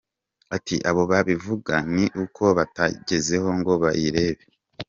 [0.55, 4.43] Ati “Abo babivuga ni uko batayigezeho ngo bayirebe.